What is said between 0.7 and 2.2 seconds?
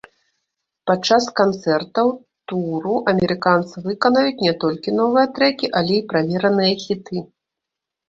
Падчас канцэртаў